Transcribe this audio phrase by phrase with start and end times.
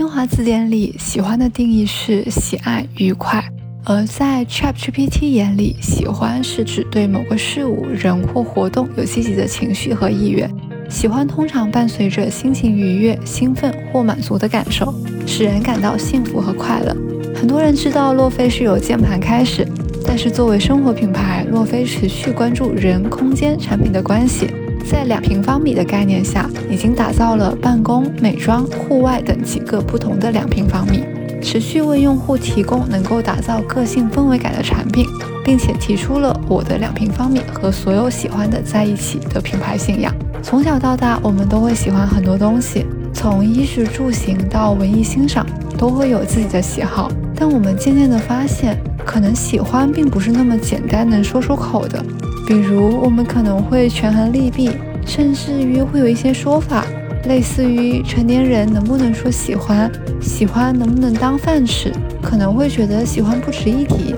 [0.00, 3.38] 新华字典里，喜欢的定义是喜爱、愉快；
[3.84, 10.50] 而在 ChatGPT 眼里，喜欢是指对某个事物、人或活动有积极的情绪和意愿。
[10.88, 14.90] 喜欢通常伴随着心情愉悦、兴奋或满足的感受，
[15.26, 16.96] 使人感到幸福和快乐。
[17.34, 19.68] 很多人知道洛菲是由键盘开始，
[20.06, 24.48] 但是作为生活品牌，洛菲持续关注人、空间、产品的关系。
[24.90, 31.04] 在两平方米的概念下，已经打造了办公、美妆、户外等几个不同的两平方米，
[31.40, 35.06] 持续为用户提供能够打造个性氛围感的产品，
[35.44, 40.12] 并且提出了“我的两平方米和所有喜欢的在一起”的品牌信仰。
[40.42, 45.46] 从小到大，我们都会喜欢很多东西，从衣食住行到文艺欣赏，
[45.78, 47.08] 都会有自己的喜好。
[47.36, 52.04] 但我们渐渐地发现，可能喜欢并不是那么简单能说出口的。
[52.50, 54.72] 比如，我们可能会权衡利弊，
[55.06, 56.84] 甚至于会有一些说法，
[57.26, 59.88] 类似于成年人能不能说喜欢，
[60.20, 64.16] 喜欢能不能当饭吃，可能会觉得喜欢不值一提，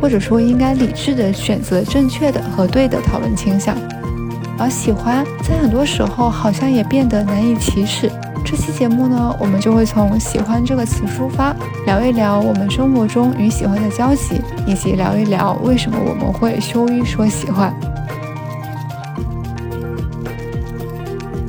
[0.00, 3.76] 或者说应该理智的选择正确的和对的讨论倾向。
[4.56, 8.08] 而喜欢在很多时候好像也变得难以启齿。
[8.44, 11.54] 这期节目呢，我们就会从喜欢这个词出发，
[11.86, 17.72] 聊一聊我们生活中与喜欢的交集，以及聊一聊为什么我们会羞于说喜欢。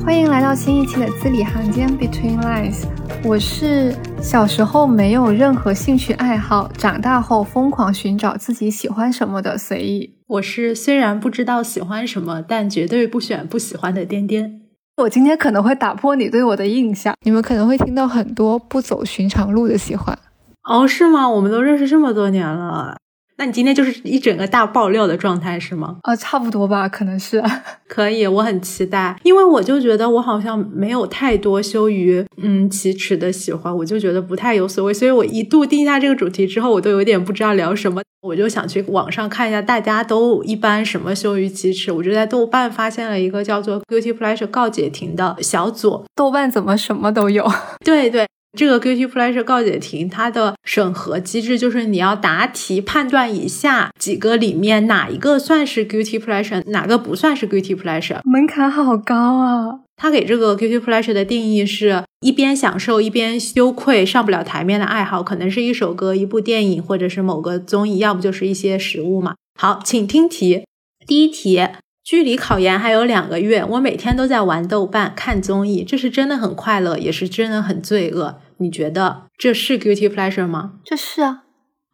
[0.04, 2.84] 欢迎来到新一期的字里行间 Between Lines，
[3.24, 10.14] 我是小时候没有任何兴趣爱好，长大后疯狂寻找自己喜欢什么的随意。
[10.26, 14.63] 我是虽然不知道喜欢什么，但绝对不选不喜欢的颠颠。
[14.96, 20.16] 我今天可能会打破你对我的印象，你们可能会听到很多不走寻常路的喜欢。
[20.62, 21.28] 哦，是吗？
[21.28, 22.96] 我们都认识这么多年了。
[23.36, 25.96] 那你今天就是一整个大爆料的状态是吗？
[26.02, 27.42] 啊，差不多吧，可能是。
[27.88, 47.44] 可以，我很期待，因为我就觉得我好像没有太多羞于嗯启齿的喜欢，我就觉得不太有所谓，所以我一度定下这个主题之后，我都有点不知道聊什么，我就想去网上看一下大家都一般什么羞于启齿，我就在豆瓣发现了一个叫做 Beauty Pleasure 告解亭的小组，豆瓣怎么什么都有？
[47.84, 48.26] 对 对。
[48.56, 59.80] 这个 guilty pleasure 告解亭，它的审核机制就是你要答题判断以下几个里面哪一个算是 guilty pleasure，哪个不算是 guilty pleasure，门槛好高啊！
[59.96, 69.34] 他给这个 guilty pleasure 的定义是一边享受一边羞愧上不了台面的爱好，可能是一首歌、一部电影，或者是某个综艺，要不就是一些食物嘛。
[69.60, 70.64] 好，请听题。
[71.06, 71.60] 第一题，
[72.04, 78.40] 距离考研还有两个月，我每天都在玩豆瓣、看综艺，这是真的很快乐，也是真的很罪恶。
[78.58, 80.74] 你觉得这是 guilty pleasure 吗？
[80.84, 81.44] 这是啊，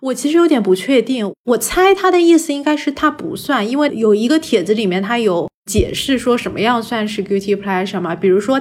[0.02, 1.32] 我其实有点不确定。
[1.44, 8.16] 我猜他的意思应该是他不算，因为有一个帖子里面他有解释说什么样算是 guilty pleasure 嘛。
[8.16, 8.60] 比如说，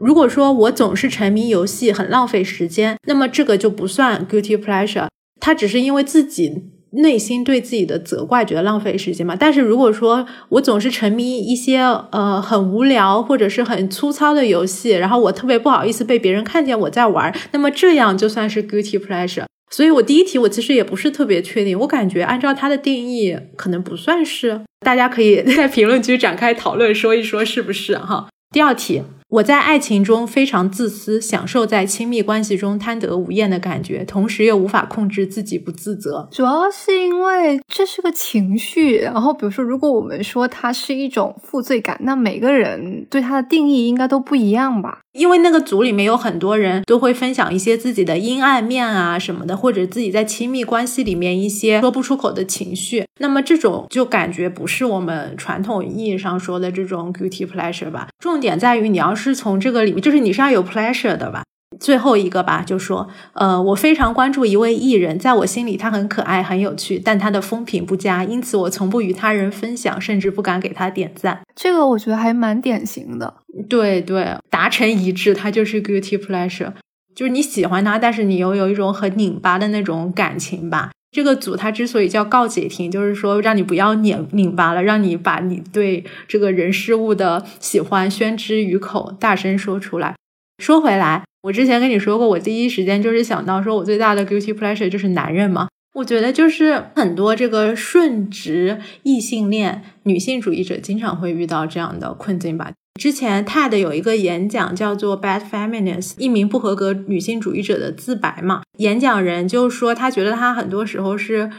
[0.00, 5.06] 如果说我总是沉迷游戏，很浪费时间，那么这个就不算 guilty pleasure。
[5.40, 6.72] 他只是因为自己。
[6.90, 9.36] 内心对自己的责怪，觉得浪费时间嘛。
[9.36, 11.78] 但是如果说我总是沉迷一些
[12.10, 19.44] 呃很无聊或者是很粗糙的游戏，然后我特别不好意思被别人看见我在玩，那么这样就算是 guilty pleasure。
[19.70, 24.62] 所以我第一题我其实也不是特别确定，我感觉按照它的定义可能不算是。
[24.80, 28.28] 大家可以在评论区展开讨论，说一说是不是哈。
[28.50, 29.02] 第二题。
[29.30, 36.26] 我在爱情中非常自私，享受在亲密关系中贪得无厌的感觉，同时又无法控制自己不自责。
[36.32, 38.96] 主要是因为这是个情绪。
[38.96, 45.00] 然后，比如说，如果我们说它是一种负罪感，那每个人对它的定义应该都不一样吧？
[45.18, 53.04] 因为那个组里面有很多人都会分享一些自己的阴暗面啊什么的，或者自己在亲密关系里面一些说不出口的情绪。
[53.20, 58.08] 那么这种就感觉不是我们传统意义上说的这种 guilty pleasure 吧？
[58.18, 59.14] 重点在于你要。
[59.18, 61.42] 是从这个里面，就是你是要有 pleasure 的吧？
[61.80, 71.40] 最后一个吧，就说，呃，我非常关注一位艺人，在我心里他很可爱、很有趣，但他的风评不佳，因此我从不与他人分享，甚至不敢给他点赞。
[71.54, 73.34] 这个我觉得还蛮典型的。
[73.68, 76.72] 对对，达成一致，他就是 guilty pleasure，
[77.14, 80.90] 就是你喜欢他，但是你又有一种很拧巴的那种感情吧。
[81.10, 90.14] 这个组它之所以叫告解亭，就是说让你不要拧拧巴了，让你把你对这个人事物的喜欢宣之于口，大声说出来。
[90.58, 95.68] 说回来，我之前跟你说过，我第一时间就是想到说我最大的 guilty pleasure 就是男人嘛。
[95.94, 102.70] 我觉得就是很多这个顺直异性恋女性主义者经常会遇到这样的困境吧。
[103.00, 108.62] 之前 TED 有一个演讲叫做 Bad Feminist，一名不合格女性主义者的自白嘛。
[108.78, 111.50] 演讲人就说他觉得他很多时候是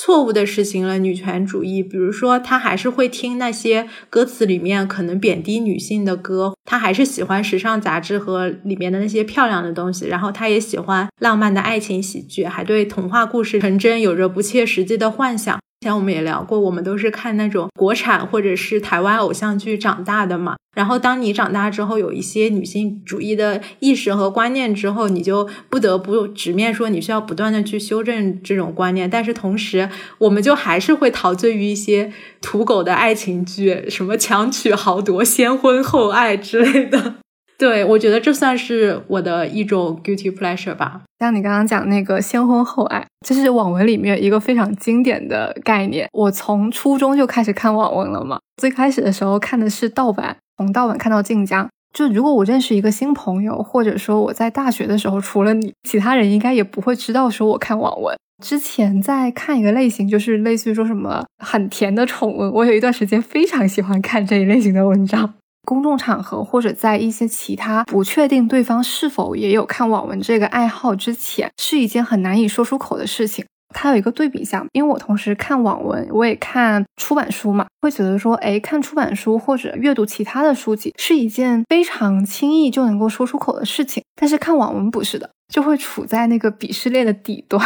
[0.00, 15.58] 错误的实行了女权主义，比如说他还是会听那些歌词里面可能贬低女性的歌，他还是喜欢时尚杂志和里面的那些漂亮的东西，然后他也喜欢浪漫的爱情喜剧，还对童话故事成真有着不切实际的幻想。
[15.80, 20.56] 之前我们也聊过，我们都是看那种国产或者是台湾偶像剧长大的嘛。
[20.74, 29.08] 然后当你长大之后，有一些女性主义的意识和观念之后，你就不得不直面说，你需要不断的去修正这种观念。
[29.08, 29.88] 但是同时，
[30.18, 37.14] 我们就还是会陶醉于一些土狗的爱情剧，什么强取豪夺、先婚后爱之类的。
[37.58, 41.02] 对，我觉得这算是我的一种 guilty pleasure 吧。
[41.18, 46.08] 像你刚刚讲那个先婚后爱，这是网文里面一个非常经典的概念。
[46.12, 51.68] 我从初中就开始看网文了嘛，最开始的时候看的是盗版，从盗版看到晋江。
[51.92, 58.16] 就如果我认识一个新朋友，或者说我在大学的时候，除了你，其他人应该也不会知道说我看网文。
[58.44, 65.34] 之前在看一个类型，就是类似于说什么很甜的宠文，我有一段时间非常喜欢看这一类型的文章。
[65.68, 73.44] 公众场合或者在一些其他不确定对方是否也有看网文这个爱好之前，是一件很难以说出口的事情。
[73.74, 87.62] 它有一个对比项，因为我同时看网文，我也看出版书嘛，会觉得说，哎，看出版书或者阅读其他的书籍是一件非常轻易就能够说出口的事情，但是看网文不是的，就会处在那个鄙视链的底端。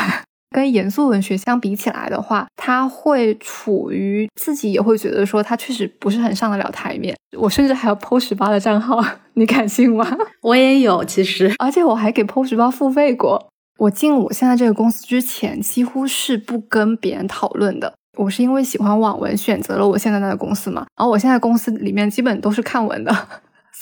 [0.52, 7.16] 跟严肃文学相比起来的话，他会处于自己也会觉得说他确实不是很上得了台面。
[7.36, 9.02] 我甚至还有 PO 十八的账号，
[9.34, 10.06] 你敢信吗？
[10.42, 13.48] 我也有，其实，而且我还给 PO 十八付费过。
[13.78, 17.94] 我进我现在这个公司之前，几乎是不跟别人讨论的。
[18.18, 20.84] 我是因为喜欢网文，选择了我现在的公司嘛。
[20.96, 23.16] 然后我现在公司里面基本都是看文的。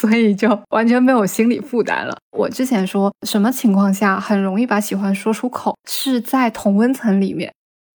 [0.00, 2.16] 所以就完全没有心理负担了。
[2.30, 7.52] 我之前说什么情况下很容易把喜欢说出口，是在同温层里面。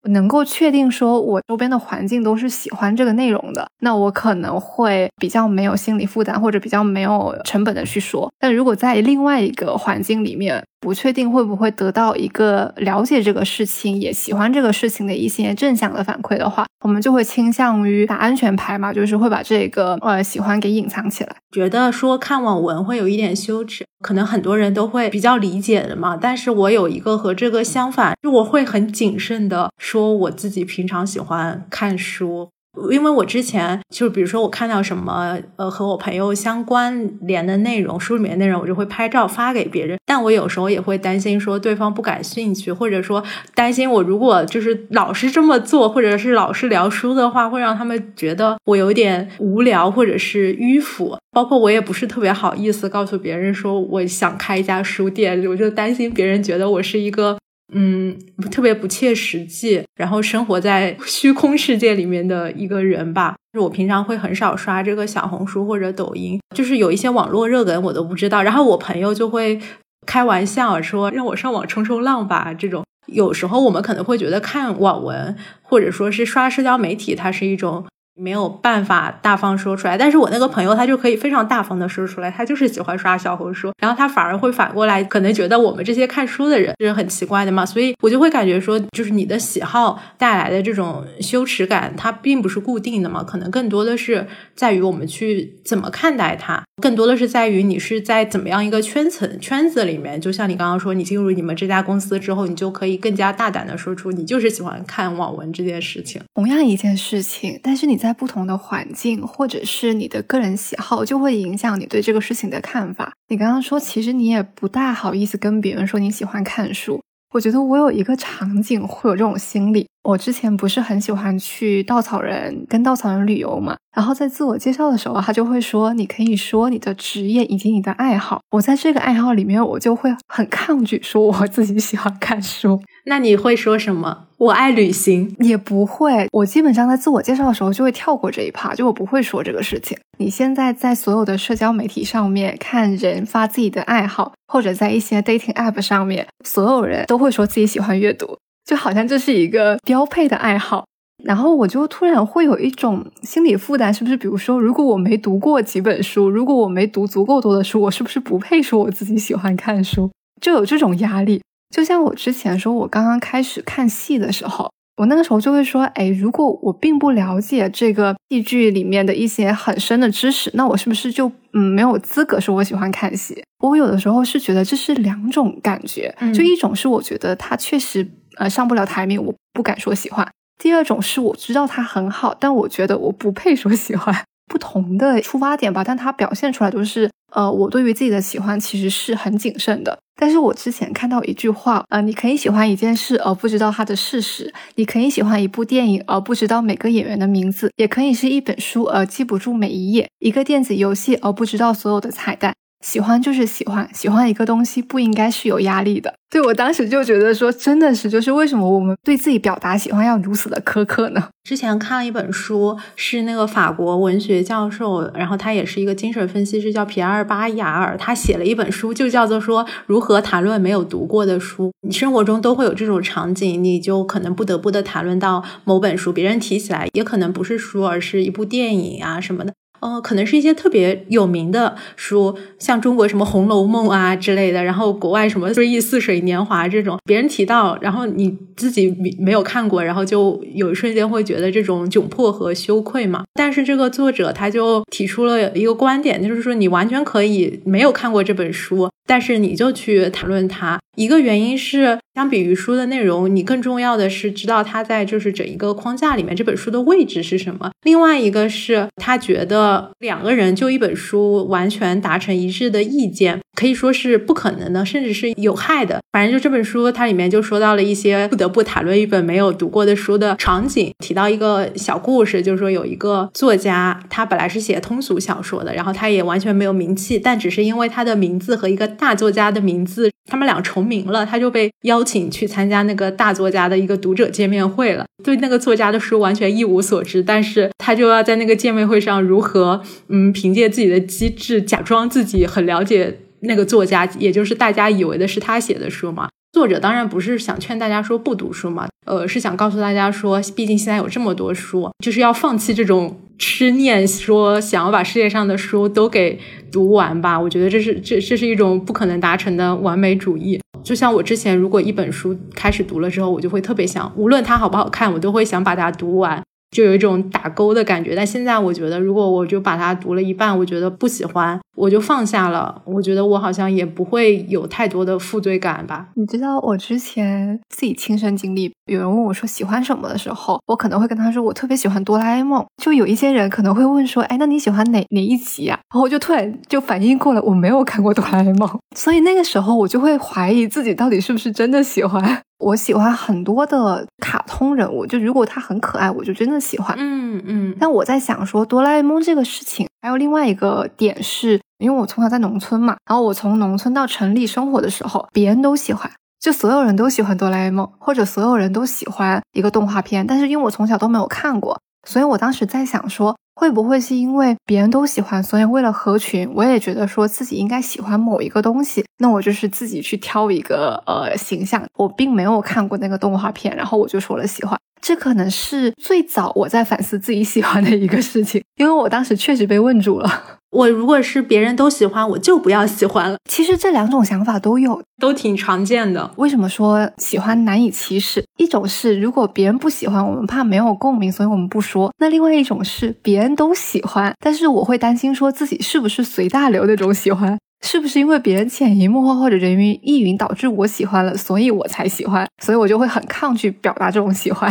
[0.07, 8.31] 能够确定说我周边的环境都是喜欢这个内容的，那我可能会比较没有心理负担，或者比较没有成本的去说。
[8.37, 21.35] 但如果在另外一个环境里面，不确定会不会得到一个了解这个事情，也喜欢这个事情的一些正向的反馈的话，我们就会倾向于打安全牌嘛，就是会把这个呃喜欢给隐藏起来。
[21.51, 26.15] 觉得说看网文会有一点羞耻，可能很多人都会比较理解的嘛。
[26.15, 32.51] 但是我有一个和这个相反，就我会很谨慎的说我自己平常喜欢看书。
[32.91, 39.97] 因为我之前就比如说我看到什么呃和我朋友相关联的内容，书里面内容，我就会拍照发给别人。
[40.05, 43.23] 但我有时候也会担心说对方不感兴趣，或者说
[43.53, 51.17] 担心我如果就是老是这么做，或者是老是聊书的话，会让他们觉得我有点无聊或者是迂腐。
[51.31, 57.37] 包括我也不是特别好意思告诉别人说我想开一家书店，我就担心别人觉得我是一个。
[57.73, 58.17] 嗯，
[58.51, 63.35] 特别不切实际，然后生活在 虚空世界里面的一个人吧。
[63.53, 68.43] 就是我平常会很少刷这个小红书或者抖音，就是有一些网络热梗我都不知道。
[68.43, 69.59] 然后我朋友就会
[70.05, 72.53] 开玩笑说让我上网冲冲浪吧。
[72.53, 77.85] 这种有时候我们可能会觉得看网文或者说是刷社交媒体，它是一种。
[78.15, 94.25] 没有办法大方说出来，但是我那个朋友他就可以非常大方的说出来，他就是喜欢刷小红书，然后他反而会反过来可能觉得我们这些看书的人是很奇怪的嘛，所以我就会感觉说，就是你的喜好带来的这种羞耻感，它并不是固定的嘛，可能更多的是
[94.55, 108.04] 在于我们去怎么看待它，更多的是在于你是在怎么样一个圈层圈子里面，就像你刚刚说，你进入你们这家公司之后，你就可以更加大胆的说出你就是喜欢看网文这件事情，同样一件事情，但是你在。
[108.05, 113.11] 在不同的环境，或者是你的个人喜好，就会影响你对这个事情的看法。
[113.29, 117.01] 你刚刚说，其实你也不大好意思跟别人说你喜欢看书。
[117.33, 119.87] 我觉得我有一个场景会有这种心理。
[120.05, 128.39] 我之前不是很喜欢去稻草人跟稻草人旅游嘛，然后在自我介绍的时候，他就会说你可以说你的职业以及你的爱好。
[128.51, 132.79] 我在这个爱好里面，我就会很抗拒说我自己喜欢看书。
[133.07, 134.27] 那你会说什么？
[134.37, 136.27] 我爱旅行，也不会。
[136.31, 139.97] 我基本上在自我介绍的时候就会跳过这一趴，就我不会说这个事情。
[140.19, 148.37] 你现在在所有的社交媒体上面看人发自己的爱好，或者在一些 dating app 上面，所有人都会说自己喜欢阅读。
[148.65, 150.85] 就好像这是一个标配的爱好，
[151.23, 154.17] 然后我就突然会有一种心理负担，是不是？
[154.17, 160.09] 比如说，如果我没读过几本书，如果我没读足够多的书，我是不是不配说我自己喜欢看书？
[160.41, 161.41] 就有这种压力。
[161.75, 173.43] 就像我之前说，我刚刚开始看戏的时候，我那个时候就会说，哎，如果我并不了解这个戏剧里面的一些很深的知识，那我是不是就嗯没有资格说我喜欢看戏？
[173.59, 178.07] 我有的时候是觉得这是两种感觉，就一种是我觉得它确实。
[178.37, 180.27] 呃，上不了台面，我不敢说喜欢。
[180.61, 184.15] 第二种是我知道它很好，但我觉得我不配说喜欢。
[184.47, 189.97] 不同的出发点吧，但它表现出来就是，呃，我对于自己的喜欢其实是很谨慎的。
[190.17, 202.53] 但是我之前看到一句话，呃，你可以喜欢一件事而不知道它的事实，你可以喜欢一部电影而不知道每个演员的名字，也可以是一本书而记不住每一页，一个电子游戏而不知道所有的彩蛋。
[202.83, 206.13] 喜欢就是喜欢，喜欢一个东西不应该是有压力的。
[206.29, 211.29] 对我当时就觉得说，真的是，就是为什么我们对自己表达喜欢要如此的苛刻呢？
[211.43, 221.71] 之前看了一本书，是那个法国文学教授，然后他也是一个精神分析师，叫皮埃尔巴雅尔，他写了一本书，就叫做说如何谈论没有读过的书。
[221.87, 229.53] 你生活中都会有这种场景，你就可能不得不的谈论到某本书，别人提起来，也可能不是书，而是一部电影啊什么的。
[229.85, 243.23] 呃，可能是一些特别有名的书，像中国什么《红楼梦》啊之类的，然后国外什么《追忆似水年华》这种，别人提到，然后你自己没有看过，然后就有一瞬间会觉得这种窘迫和羞愧嘛。
[243.35, 248.89] 但是这个作者他就提出了一个观点，就是说你完全可以没有看过这本书。
[249.07, 257.69] 但是你就去谈论它，一个原因是相比于书的内容，你更重要的是知道它在就是整一个框架里面这本书的位置是什么。
[257.83, 265.99] 另外一个是他觉得两个人就一本书完全达成一致的意见，可以说是不可能的，甚至是有害的。
[266.13, 278.85] 反正就这本书，它里面就说到了一些不得不谈论一本没有读过的书的场景，提到一个小故事，就是说有一个作家，他本来是写通俗小说的，然后他也完全没有名气，但只是因为他的名字和一个。
[278.87, 285.05] 大作家的名字，他们俩重名了，他就被邀请去参加那个大作家的一个读者见面会了。
[285.23, 296.29] 对那个作家的书完全一无所知，但是他就要在那个见面会上如何，嗯，凭借自己的机智，假装自己很了解那个作家，也就是大家以为的是他写的书嘛。
[296.53, 306.39] 作者当然不是想劝大家说不读书嘛，呃，是想告诉大家说，毕竟现在有这么多书，就是要放弃这种痴念，说想要把世界上的书都给
[306.71, 307.37] 读完吧。
[307.37, 310.57] 我觉得这是这这是一种不可能达成的完美主义。
[310.85, 316.43] 就像我之前，如果一本书开始读了之后，我就会特别想，无论它好不好看，我都会想把它读完。
[316.75, 322.81] 就有一种打勾的感觉，但现在我觉得，如果我就把它读了一半，我觉得不喜欢，我就放下了。
[322.83, 326.09] 我觉得我好像也不会有太多的负罪感吧。
[326.15, 332.65] 你知道，我之前自己亲身经历，有人问我说喜欢什么的时候，我可能会跟他说我特别喜欢哆啦 A 梦。
[332.83, 335.79] 就有一些人可能会问说，哎，那你喜欢哪哪一集呀？
[335.93, 342.41] 然后我就突然就反应过来，我没有看过哆啦 A 梦，所以那个时候我就会怀疑自己到底是不是真的喜欢。
[342.57, 346.95] 我喜欢很多的卡通人物，就如果他很可爱，我就真的喜欢。
[346.97, 347.75] 嗯嗯。
[347.79, 356.09] 但我在想说，哆啦 A 梦这个事情，还有另外一个点是，因为我从小在农村嘛，然后我从农村到城里生活的时候，别人都喜欢，
[356.39, 360.25] 就所有人都喜欢哆啦 A 梦，或者所有人都喜欢一个动画片。
[360.25, 363.35] 但是因为我从小都没有看过，所以我当时在想说。
[363.57, 371.81] 会不会是因为别人都喜欢，所以为了合群，我也觉得说自己应该喜欢某一个东西，那我就是自己去挑一个呃形象。
[371.97, 374.77] 我并没有看过那个动画片，然后我就说了喜欢。
[375.01, 380.29] 这可能是最早我在反思自己喜欢的一个事情，因为我当时确实被问住了。
[380.75, 383.37] 我如果是别人都喜欢，我就不要喜欢了。
[383.49, 386.29] 其实这两种想法都有，都挺常见的。
[386.35, 388.43] 为什么说喜欢难以启齿？
[388.57, 392.11] 一种是如果别人不喜欢，我们怕没有共鸣，所以我们不说。
[392.19, 404.69] 那另外一种是别人都喜欢，但是我会担心说自己是不是随大流那种喜欢，是不是因为别人潜移默化或者人云亦云导致我喜欢了，所以我才喜欢，所以我就会很抗拒表达这种喜欢。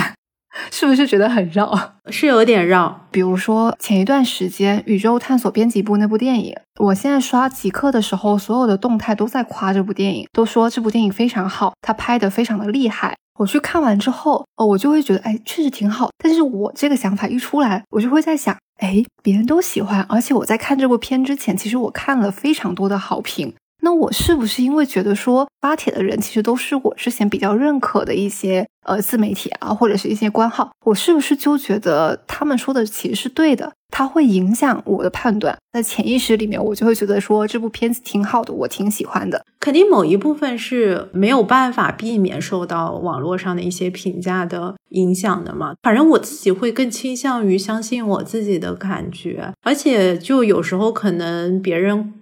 [0.71, 1.77] 是不是觉得很绕？
[2.11, 3.07] 是有点绕。
[3.11, 13.15] 比如说前一段时间《宇宙探索编辑部》那部电影，我现在刷极客的时候，所有的动态都在夸这部电影，都说这部电影非常好，他拍的非常的厉害。
[13.39, 16.11] 我去看完之后，哦，我就会觉得，哎，确实挺好。
[16.17, 23.53] 但是我这个想法一出来，我就会在想，哎，别人都喜欢，而且我在看这部片之前，其实我看了非常多的好评。
[23.81, 33.73] 那我是不是因为觉得说发帖的人其实都是我之前比较认可的一些呃自媒体啊，或者是一些官号，我是不是就觉得他们说的其实是对的？
[33.91, 39.45] 它会影响我的判断，在潜意识里面，我就会觉得说这部片子挺好的，我挺喜欢的。
[39.61, 45.75] 肯定某一部分是没有办法避免受到网络上的一些评价的影响的嘛。
[45.83, 52.15] 反正我自己会更倾向于相信我自己的感觉，而且就有时候可能别人。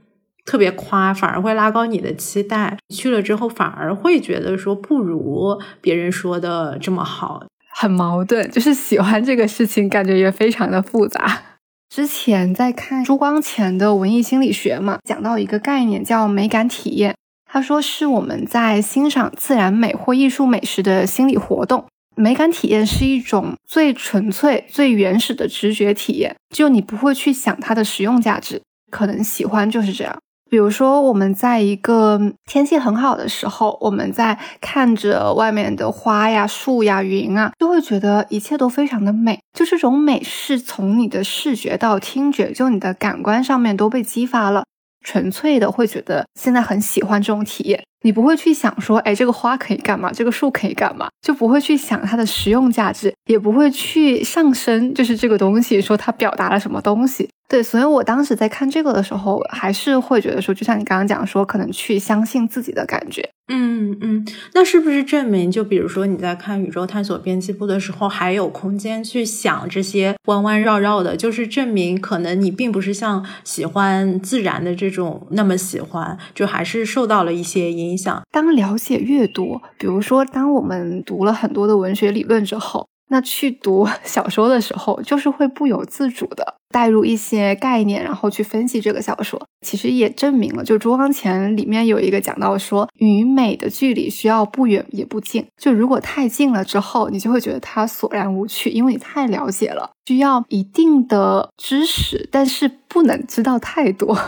[0.45, 2.77] 特别夸，反而会拉高你的期待。
[2.95, 7.45] 去了之后，反而会觉得说不如别人说的这么好，
[7.75, 8.51] 很矛盾。
[8.51, 11.43] 就是喜欢这个事情，感觉也非常的复杂。
[11.89, 17.15] 之前在看朱光潜的文艺心理学嘛，讲到一个概念叫美感体验。
[17.45, 21.85] 他说是我们在欣赏自然美或艺术美时的心理活动。
[22.17, 30.19] 美感体验是一种最纯粹、最原始的直觉体验，就你不会去想它的实用价值，可能喜欢就是这样。
[30.53, 39.41] 比如说，我们在一个天气很好的时候，我们在看着外面的花呀、树呀、云啊，就会觉得一切都非常的美。
[39.55, 44.67] 就这种美是从你的视觉到听觉，就你的感官上面都被激发了，
[45.03, 47.83] 纯粹的会觉得现在很喜欢这种体验。
[48.03, 50.13] 你不会去想说，哎，这个花可以干嘛？
[50.13, 51.09] 这个树可以干嘛？
[51.21, 57.29] 就不会去想它的实用价值，也不会去上升，就是这个东西说它表达了什么东西。
[57.49, 63.29] 对，所以我当时在看这个的时候，还是会觉得说，就像你刚刚讲说，可能去相信自己的感觉。
[63.53, 78.23] 嗯嗯，那是不是证明，就比如说你在看宇宙探索编辑部的时候，还有空间去想这些弯弯绕绕的，就是证明可能你并不是像喜欢自然的这种那么喜欢，就还是受到了一些影响。
[78.31, 82.87] 当了解越多，比如说当我们读了很多的文学理论之后。
[83.09, 89.39] 那去读 小说的时候，就是会不由自主的带入一些概念，然后去分析这个小说。
[89.61, 95.47] 其实也证明了，就《朱光潜》里面有一个讲到说，与美的距离需要不远也不近。
[95.61, 104.19] 就如果太近了之后，你就会觉得它索然无趣，因为你太了解了，需要一定的知识，但是不能知道太多。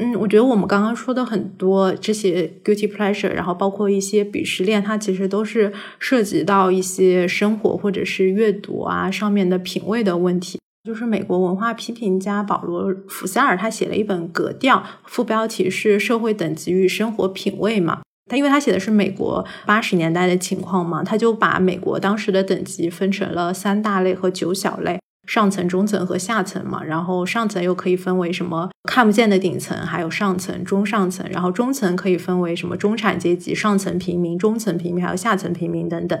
[0.00, 10.60] 嗯，我觉得我们刚刚说的很多这些 guilty pleasure，然后包括一些鄙视链，它其实都是涉及到一些生活或者是阅读啊上面的品味的问题。
[10.84, 18.00] 就是美国文化批评家保罗·福塞尔他写了一本《格调》，副标题是《社会等级与生活品味》嘛。
[18.30, 25.00] 他因为他写的是美国八十年代的情况嘛，他就把美国当时的等级分成了三大类和九小类。
[25.28, 36.18] 上层、中层和下层嘛，然后上层又可以分为什么看不见的顶层，还有上层、中上层，然后中层可以分为什么中产阶级、上层平民、中层平民，还有下层平民等等。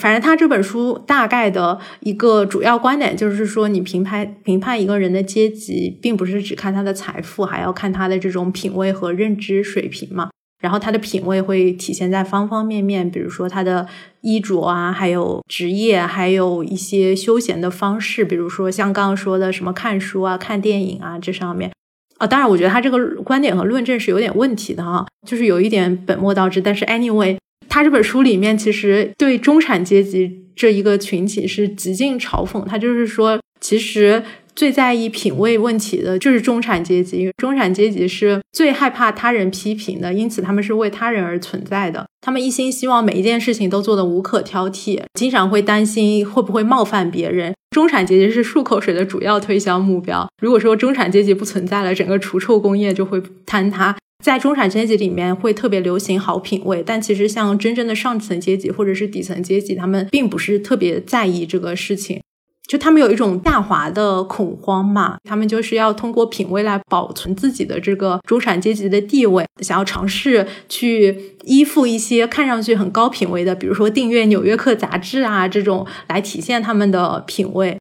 [0.00, 10.30] 反正他这本书大概的一个主要观点就是说，你评判评判一个人的阶级，并不是只看他的财富，还要看他的这种品味和认知水平嘛。
[10.58, 13.86] 然后他的品味会体现在方方面面，比如说他的
[14.26, 21.70] 衣着啊，还有职业，还有一些休闲的方式，比如说像刚刚说的什么看书啊、看电影啊这上面
[22.18, 22.26] 啊。
[22.26, 26.60] 当然，我觉得他这个观点和论证是有点问题的哈，就是有一点本末倒置。
[26.60, 34.22] 但是 anyway，他这本书里面其实对中产阶级这一个群体是极尽嘲讽，他就是说其实。
[34.56, 42.04] 最在意品味问题的就是中产阶级，因为中产阶级是最害怕他人批评的，因此他们是为他人而存在的。
[42.22, 47.54] 他们一心希望每一件事情都做得无可挑剔，经常会担心会不会冒犯别人。
[47.70, 50.26] 中产阶级是漱口水的主要推销目标。
[50.40, 53.94] 如果说中产阶级不存在了，整个除臭工业就会坍塌。
[54.24, 62.18] 在中产阶级里面会特别流行好品味，但其实像真正的上层阶级或者是底层阶级，他们并不是特别在意这个事情。
[62.66, 77.78] 就他们有一种下滑的恐慌嘛，他们就是要通过品味来保存自己的这个中产阶级的地位，想要尝试去依附一些看上去很高品位的，比如说订阅《纽约客》杂志啊这种来体现他们的品味。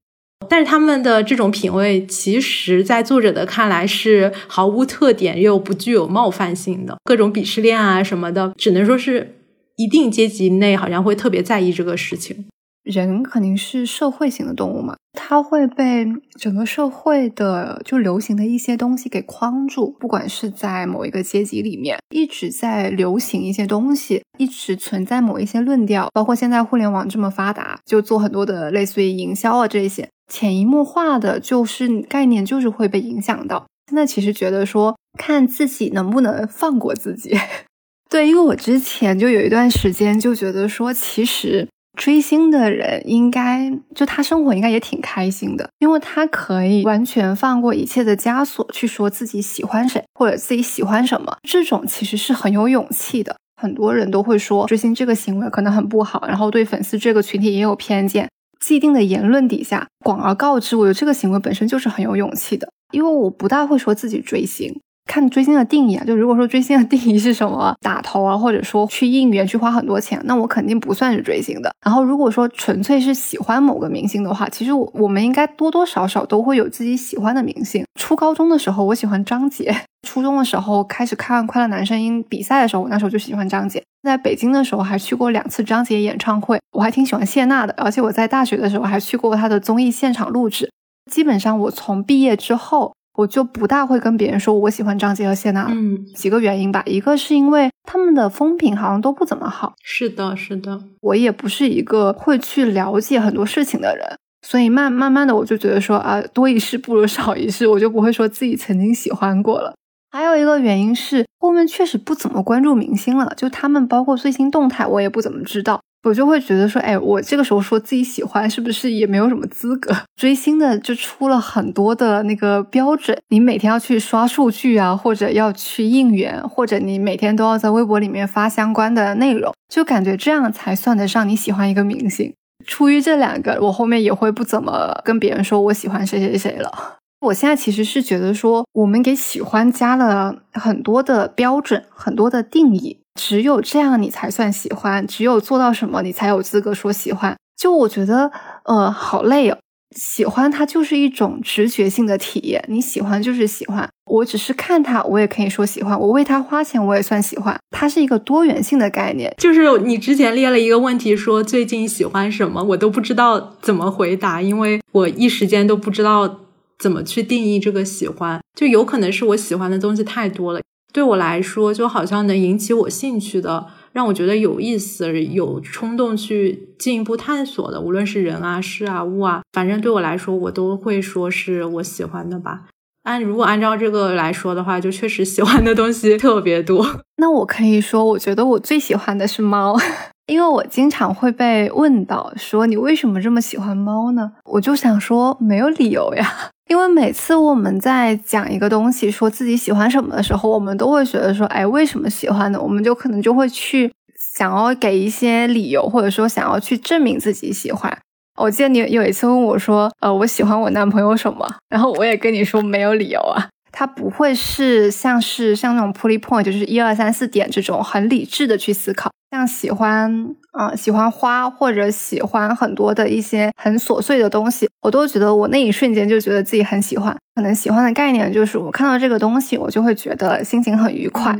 [0.48, 9.38] 但是他们的这种品味，其实在作者的看来是毫无特点又不具有冒犯性的，各种鄙视链啊什么的，只能说是
[9.78, 12.46] 一定阶级内好像会特别在意这个事情。
[12.86, 16.06] 人肯定是社会型的动物嘛，它会被
[16.40, 19.96] 整个社会的就流行的一些东西给框住。
[20.00, 33.66] 不管是在某一个阶级里面，一直在流行一些东西，一直存在某一些论调，包括现在互联网这么发达，就做很多的类似于营销啊这些，潜移默化的就是概念就是会被影响到。
[33.90, 37.36] 现在其实觉得说，看自己能不能放过自己。
[38.12, 41.68] 对，因为我之前就有一段时间就觉得说，其实。
[41.96, 51.38] 追星的人应该就他生活应该也挺开心的，因为他可以完全放过一切的枷锁，去说自己喜欢谁或者自己喜欢什么。
[51.48, 53.36] 这种其实是很有勇气的。
[53.62, 58.30] 很多人都会说追星这个行为可能很不好，然后对粉丝这个群体也有偏见。
[58.60, 62.68] 既定的言论底下广而告之，我觉得这个行为本身就是很有勇气的。
[62.92, 64.80] 因为我不大会说自己追星。
[65.06, 71.72] 看追星的定义啊，就如果说追星的定义是什么 打头啊，或者说去应援去花很多钱，那我肯定不算是追星的。
[71.86, 77.86] 然后如果说纯粹是喜欢某个明星的话，其实我我们应该多多少少都会有自己喜欢的明星。
[78.00, 79.74] 初高中的时候我喜欢张杰，
[80.08, 83.82] 初中的时候开始看《快乐男声音》比赛的时候，我那时候就喜欢张杰。
[84.04, 90.72] 在北京的时候还去过两次张杰演唱会，我还挺喜欢谢娜的，而且我在大学的时候还去过她的综艺现场录制。
[91.12, 92.94] 基本上我从毕业之后。
[93.16, 95.68] 我就不大会跟别人说我喜欢张杰和谢娜。
[95.70, 99.74] 嗯，几个原因吧，一个是因为他们的风评好像都不怎么好。
[99.84, 109.74] 是的，是的，我也不是一个会去了解很多事情的人，所以慢慢慢的我就觉得说啊，多一事不如少一事，我就不会说自己曾经喜欢过了。
[110.12, 115.82] 还有一个原因是后面确实不怎么关注明星了，就他们包括最新动态我也不怎么知道。
[116.06, 119.92] 我就会觉得说，哎，我这个时候说自己喜欢，是不是也没有什么资格？
[120.16, 132.32] 追星的就出了很多的那个标准，你每天要去刷数据啊，或者要去应援，或者你每天都要在微博里面发相关的内容，就感觉这样才算得上你喜欢一个明星。
[132.68, 136.98] 出于这两个，我后面也会不怎么跟别人说我喜欢谁谁谁了。
[137.22, 143.00] 我现在其实是觉得说，我们给喜欢加了很多的标准，很多的定义。
[143.20, 145.06] 只有这样，你才算喜欢。
[145.08, 147.36] 只有做到什么，你才有资格说喜欢。
[147.58, 148.32] 就我觉得，
[148.66, 149.58] 呃，好累哦。
[149.96, 153.88] 喜欢它就是一种直觉性的体验，你喜欢就是喜欢。
[154.06, 155.98] 我只是看它，我也可以说喜欢。
[155.98, 157.58] 我为它花钱，我也算喜欢。
[157.70, 159.34] 它是一个多元性的概念。
[159.38, 166.42] 就是你之前列了一个问题，说最近喜欢什么，我都不知道怎么回答，因为我一时间都不知道
[166.78, 168.42] 怎么去定义这个喜欢。
[168.54, 170.60] 就有可能是我喜欢的东西太多了。
[170.96, 182.62] 对我来说，就好像能引起我兴趣的，让我觉得有意思、有冲动去进一步探索的，无论是人啊、事啊、物啊，反正对我来说，我都会说是我喜欢的吧。
[183.04, 187.02] 按如果按照这个来说的话，就确实喜欢的东西特别多。
[187.22, 189.78] 那我可以说，我觉得我最喜欢的是猫，
[190.32, 194.32] 因为我经常会被问到说你为什么这么喜欢猫呢？
[194.46, 196.52] 我就想说没有理由呀。
[196.68, 202.60] 因为每次我们在讲一个东西，说自己喜欢什么的时候，我们都会觉得说，哎，为什么喜欢呢？
[202.60, 203.92] 我们就可能就会去
[204.34, 207.96] 想要给一些理由，或者说想要去证明自己喜欢。
[208.38, 211.48] 我记得你有一次问我说，呃，我喜欢我男朋友什么？
[211.70, 219.12] 然后我也跟你说没有理由啊，他不会是像是像那种 pulley point，就是一二三四点这种很理智的去思考。
[219.32, 227.16] 像喜欢啊，喜欢花或者喜欢很多的一些很琐碎的东西，我都觉得我那一瞬间就觉得自己很喜欢。
[227.36, 231.38] 可能喜欢的概念就是我看到这个东西，我就会觉得心情很愉快。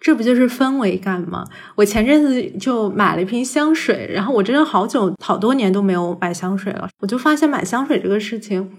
[0.00, 1.44] 这不就是氛围感吗？
[1.74, 8.70] 我前阵子就买了一瓶香水，然后我真的好久好多年都没有买香水了，我就发现买香水这个事情，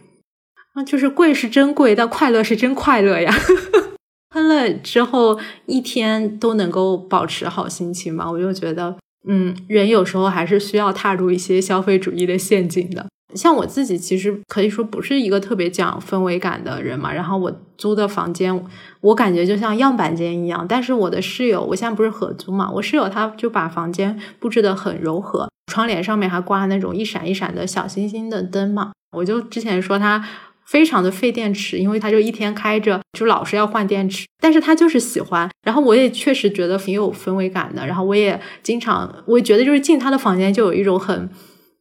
[0.73, 3.33] 啊，就是贵是真贵，但快乐是真快乐呀。
[4.33, 8.31] 喷了之后一天都能够保持好心情嘛？
[8.31, 8.95] 我就觉得，
[9.27, 13.05] 嗯，人有时候还是需要踏入一些消费主义的陷阱的。
[13.35, 17.13] 像我自己其实可以说不是一个特别讲氛围感的人嘛。
[17.13, 18.65] 然后我租的房间，
[19.01, 20.65] 我感觉就像样板间一样。
[20.67, 22.71] 但是我的室友，我现在不是合租嘛？
[22.71, 28.93] 我室友他就把房间布置的很柔和，窗帘上面还挂那种一闪一闪的小星星的灯嘛。
[29.15, 30.25] 我就之前说他。
[30.65, 34.25] 非常的费电池，因为他就一天开着，就老是要换电池。
[34.39, 37.85] 但是他就是喜欢，然后我也确实觉得挺有氛围感的。
[37.85, 41.29] 然后我也经常，我觉得就是进他的房间就有一种很，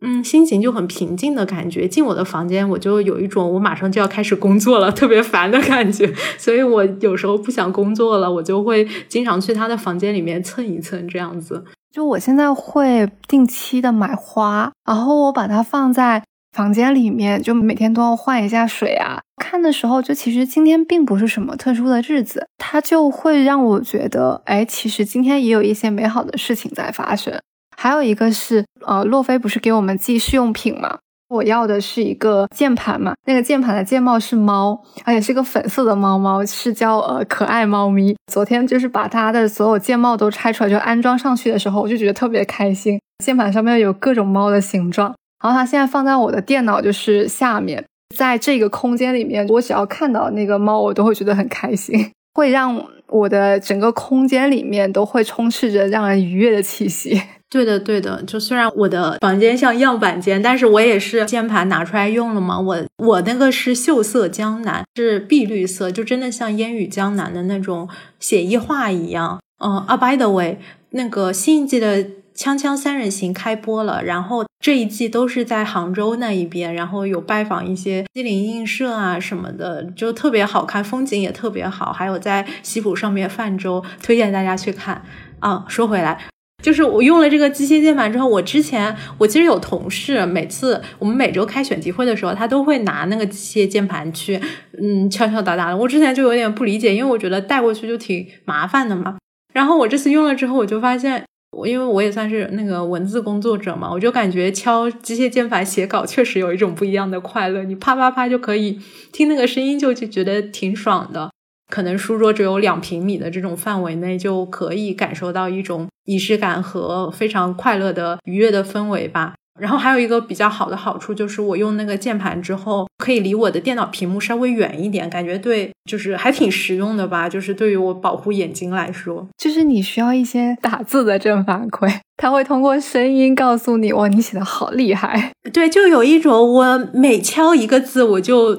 [0.01, 1.89] 嗯，心情就很平静的感觉。
[1.89, 6.13] 进我的房间，我就有一种我马上就要开始工作了，特别烦的感觉。
[6.39, 11.65] 所以我有时候不想工作了，我就会经常去他的房间里面蹭一蹭，这样子。
[11.93, 16.23] 就我现在会定期的买花，然后我把它放在。
[16.53, 19.21] 房间里面就每天都要换一下水啊。
[19.43, 27.41] 看的时候，就其实今天并不是什么特殊的日子，它就会让我觉得，哎，其实今天也有一些美好的事情在发生。
[27.77, 30.99] 还有一个是，呃，洛菲不是给我们寄试用品吗？
[31.29, 38.15] 我要的是一个键盘嘛，那个键盘的键帽是猫，而且是个粉色的猫猫，是叫呃可爱猫咪。
[38.31, 43.01] 昨天就是把它的所有键帽都拆出来就安装上去的时候，我就觉得特别开心。
[43.25, 45.15] 键盘上面有各种猫的形状。
[45.43, 47.85] 然后它现在放在我的电脑就是下面，
[48.17, 57.21] 在这个空间里面，我只要看到那个猫，我都会觉得很开心，会让我的整个空间里面都会充斥着让人愉悦的气息。
[57.51, 58.23] 对的，对的。
[58.23, 62.59] 就虽然我的房间像样板间，但是我也是键盘拿出来用了嘛。
[62.59, 67.89] 我我那个是秀色江南，是碧绿色，就真的像烟雨江南的那种
[68.21, 69.41] 写意画一样。
[69.63, 70.59] 嗯啊，by the way，
[70.91, 72.07] 那个新一季的。
[72.35, 81.93] 锵锵三人行开播了，然后这一季都是在杭州那一边，然后有拜访一些西泠印社啊什么的，就特别好看，风景也特别好。
[81.93, 85.03] 还有在西浦上面泛舟，推荐大家去看
[85.41, 85.65] 啊。
[85.69, 86.19] 说回来，
[86.63, 94.41] 就是我用了这个机械键盘之后，我之前我其实有同事，每次我们每周开选题会的时候，他都会拿那个机械键盘去
[94.81, 95.77] 嗯敲敲打打的。
[95.77, 99.19] 我之前就有点不理解，因为我觉得带过去就挺麻烦的嘛。
[99.53, 101.25] 然后我这次用了之后，我就发现。
[101.53, 107.63] 我因为我也算是那个文字工作者嘛，我就感觉敲机械键盘写稿确实有一种不一样的快乐。
[107.63, 108.81] 你啪啪啪就可以
[109.13, 111.31] 听那个声音，就就觉得挺爽的。
[111.71, 119.35] 可能书桌只有两平米的这种范围内，就可以感受到一种仪式感和非常快乐的愉悦的氛围吧。
[119.61, 127.29] 然后还有一个比较好的好处就是，我用那个键盘之后，可以离我的电脑屏幕稍微远一点，感觉对，就是还挺实用的吧。
[127.29, 135.33] 就是对于我保护眼睛来说，就是你需要一些打字的正反馈，它会通过声音告诉你，哇，你写的好厉害。
[135.53, 138.59] 对，就有一种我每敲一个字，我就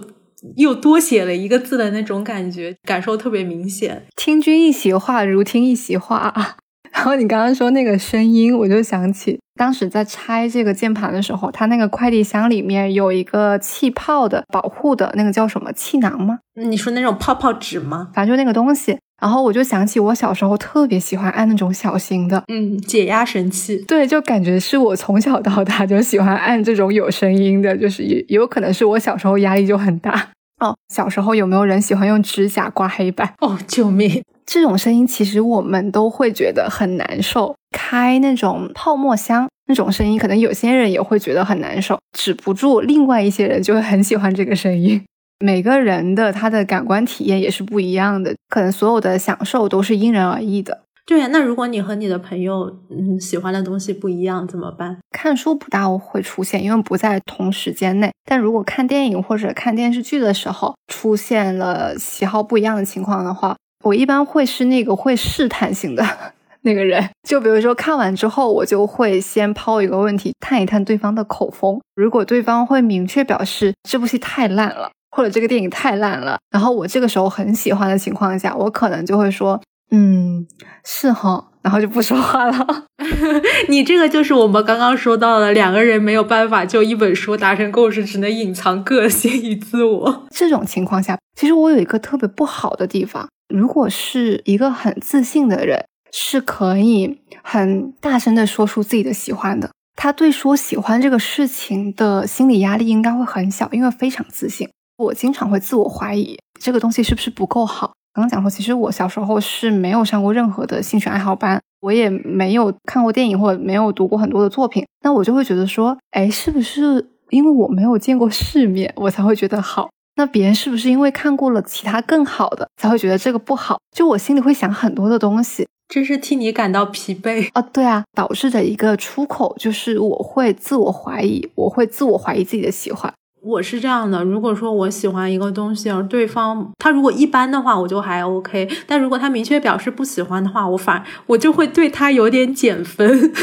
[0.58, 4.06] 又多写了一个字的那种感觉，感受特别明显。
[4.15, 6.58] 听君一席话，如听一席话。
[6.93, 16.39] 然后你刚刚说那个声音，我就想起当时在拆这个键盘的时候，它那个快递箱里面有一个气泡的保护的那个叫什么气囊吗？
[16.56, 18.10] 你说那种泡泡纸吗？
[18.13, 18.97] 反正就那个东西。
[19.21, 23.77] 然后我就想起我小时候特别喜欢按那种小型的，嗯，解压神器。
[23.88, 30.29] 对，就感觉是我从小到大就喜欢按这种有声音的，就是也也有可能是我小时候压力就很大。
[30.60, 33.34] 哦，小时候有没有人喜欢用指甲刮黑板？
[33.39, 34.21] 哦，救命！
[34.45, 37.56] 这种声音其实我们都会觉得很难受。
[37.71, 45.03] 开那种泡沫箱那种声音，可能有些人也会觉得很难受，止不住另外一些人就会很喜欢这个声音。
[45.43, 50.84] 每个人的他的感官体验也是不一样的，可能所有的享受都是因人而异的。
[51.06, 54.97] 对呀，那如果你和你的朋友嗯喜欢的东西不一样怎么办？
[55.12, 58.10] 看书不大会出现，因为不在同时间内。
[58.23, 66.06] 但如果看电影或者看电视剧的时候出现了喜好不一样的情况的话，我一般会是那个会试探性的
[66.62, 67.10] 那个人。
[67.28, 71.80] 就比如说看完之后，我就会先抛一个问题，探一探对方的口风。
[71.96, 79.62] 如果对方会明确表示这部戏太烂了，或者这个电影太烂了，然后我这个时候很喜欢的情况下，我可能就会说。
[79.96, 80.48] 嗯，
[80.84, 82.86] 是哈，然后就不说话了。
[83.69, 90.26] 你这个就是我们刚刚说到的，两个人没有办法就一本书达成共识，只能隐藏个性与自我。
[90.32, 93.30] 这种情况下，其实我有一个特别不好的地方。
[93.54, 99.70] 如果是一个很自信的人，是可以很大声的说出自己的喜欢的。
[99.96, 104.68] 他对说喜欢这个事情的心理压力应该会很小，因为非常自信。
[104.98, 107.94] 我经常会自我怀疑，这个东西是不是不够好。
[108.16, 119.92] 刚刚讲说，其实我小时候是没有上过任何的兴趣爱好班，我也没有看过电影或者没有读过很多的作品，那我就会觉得说，哎，是不是因为我没有见过世面，我才会觉得好？
[120.15, 123.80] 那别人是不是因为看过了其他更好的，才会觉得这个不好？
[123.95, 127.62] 就我心里会想很多的东西，真是替你感到疲惫啊！
[127.62, 133.12] 对啊，导致的一个出口就是我会自我怀疑，我会自我怀疑自己的喜欢。
[133.41, 143.34] 我是这样的，如果说我喜欢一个东西，而对方他如果一般的话，我就还 OK；但如果他明确表示不喜欢的话，我反我就会对他有点减分。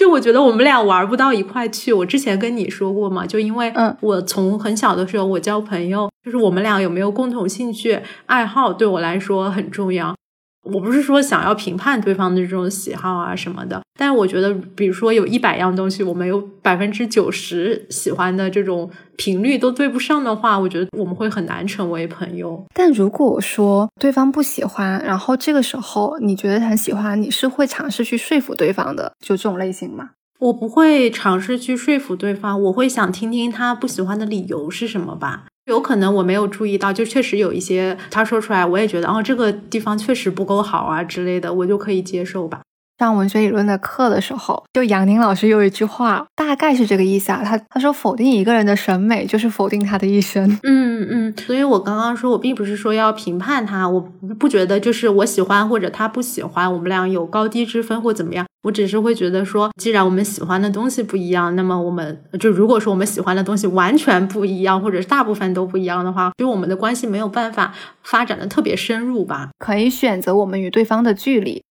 [0.00, 1.92] 就我觉得我们俩玩不到一块去。
[1.92, 10.16] 我之前跟你说过嘛，就因为嗯，我从很小的时候我交朋友，就是我们俩有没有共同兴趣爱好，对我来说很重要。
[10.62, 22.62] 我不是说想要评判对方的这种喜好啊什么的，但是我觉得，比如说有一百样东西，我们有百分之九十喜欢的这种频率都对不上的话，我觉得我们会很难成为朋友。
[22.74, 30.10] 但如果说对方不喜欢，然后这个时候你觉得很喜欢，你是会尝试去说服对方的，就这种类型吗？
[30.38, 35.44] 我不会尝试去说服对方，我会想听听他不喜欢的理由是什么吧。
[35.70, 42.60] 有可能我没有注意到，就确实有一些他说出来，我也觉得哦，这个地方确实不够好啊之类的，我就可以接受吧。
[43.00, 47.40] 上文学理论的课的时候，就杨宁老师有一句话，大概是这个意思啊。
[47.42, 50.46] 他他说否定一个人的审美，就是否定他的一生。
[50.64, 53.98] 嗯嗯，所以我刚刚说我并不是说要评判他，我
[54.38, 58.44] 不觉得就是我喜欢或者他不喜欢，我们俩有高低之分或怎么样。
[58.64, 69.48] 我只是会觉得说，既然我们喜欢的东西不一样，那么我们就如果说我们喜欢的东西完全不一样，或者是大部分都不一样的话，就我们的关系没有办法发展的特别深入吧。
[69.58, 71.62] 可以选择我们与对方的距离。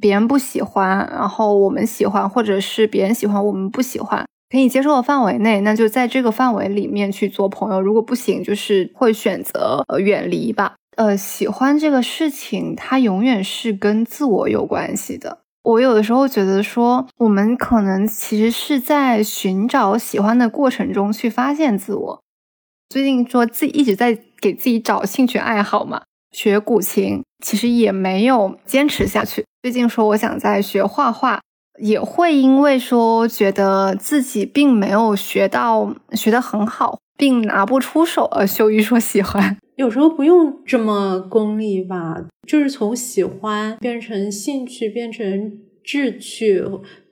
[0.00, 7.80] 别人不喜欢，然后我们喜欢，或者是别人喜欢我们不喜欢，可以接受的范围内，那就在这个范围里面去做朋友。
[7.80, 10.74] 如果不行，就是会选择呃远离吧。
[10.96, 15.38] 呃，喜欢这个事情，它永远是跟自我有关系的。
[15.62, 22.20] 我有的时候觉得说，我们可能其实是在寻找喜欢的过程中去发现自我。
[22.88, 26.02] 最近说自己一直在给自己找兴趣爱好嘛。
[26.32, 29.44] 学古琴其实也没有坚持下去。
[29.60, 31.40] 最近说我想再学画画，
[31.80, 39.56] 也会因为说觉得自己并没有学到学得很好，并拿不出手而羞于说喜欢。
[39.74, 46.64] 有时候不用这么功利吧，就是从喜欢变成兴趣，变成志趣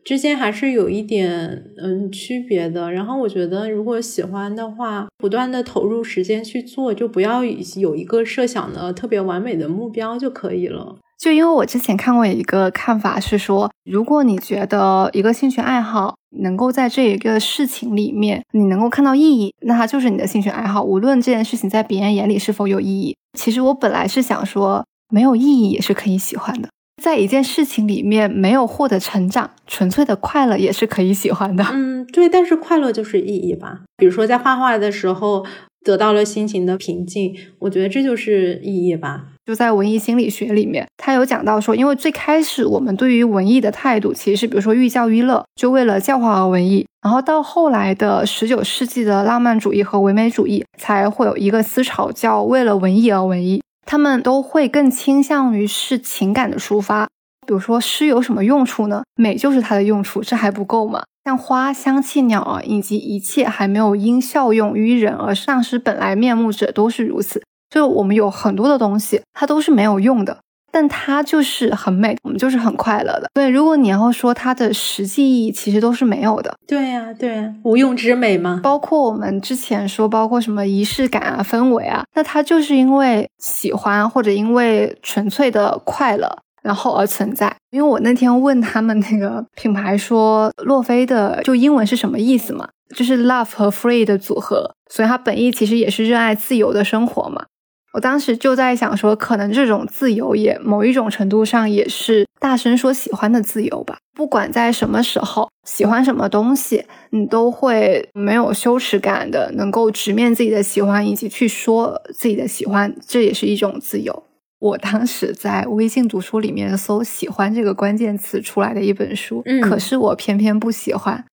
[0.04, 2.92] 之间还是有一点嗯区别的。
[2.92, 10.96] 然后我觉得，如果喜欢的话，不断的投入时间去做，就不要有一个设想的特别完美的目标就可以了。
[11.18, 23.16] 就因为我之前看过一个看法是说，如果你觉得一个兴趣爱好能够在这一个事情里面你能够看到意义，那它就是你的兴趣爱好，无论这件事情在别人眼里是否有意义。
[23.38, 26.68] 其实我本来是想说，没有意义也是可以喜欢的，
[27.02, 31.64] 在一件事情里面没有获得成长，纯粹的快乐也是可以喜欢的。
[31.72, 33.80] 嗯，对，但是快乐就是意义吧。
[33.96, 35.46] 比如说在画画的时候
[35.86, 39.28] 得到了心情的平静，我觉得这就是意义吧。
[39.44, 46.84] 就在文艺心理学里面，他有讲到说，因为最开始我们对于文艺的态度，其实是比如说寓教于乐，就为了教化而文艺。
[47.00, 53.62] 然后到后来的十九世纪的浪漫主义和唯美主义，才会有一个思潮叫为了文艺而文艺。
[53.84, 57.06] 他们都会更倾向于是情感的抒发。
[57.46, 59.02] 比如说诗有什么用处呢？
[59.14, 61.02] 美就是它的用处，这还不够吗？
[61.24, 67.42] 像花、香气、鸟儿以及一切还没有因效用于人而丧失本来面目者，都是如此。
[67.68, 70.38] 就我们有很多的东西，它都是没有用的，
[70.70, 73.28] 但它就是很美，我们就是很快乐的。
[73.34, 76.54] 对，如果你要说它的实际意义，其实都是没有的。
[76.64, 78.60] 对呀，对，无用之美嘛？
[78.62, 87.54] 包括我们之前说，包括什么仪式感啊、氛围啊，那它就是因为喜欢或者因为纯粹的快乐，然后而存在。
[87.70, 92.68] 因为我那天问他们那个品牌说，洛菲的就英文是什么意思嘛？
[92.94, 97.44] 就是 love 和 free 的组合，所以它本意其实也是热爱自由的生活嘛。
[97.92, 103.96] 我当时就在想说，可能这种自由也某一种程度上也是大声说喜欢的自由吧。
[104.14, 114.24] 不管在什么时候喜欢什么东西，你都会没有羞耻感的，能够直面自己的喜欢，以及去说自己的喜欢，这也是一种自由。
[114.58, 121.24] 我当时在微信读书里面搜“喜欢”这个关键词出来的一本书，可是我偏偏不喜欢。